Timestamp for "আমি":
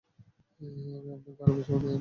0.59-1.11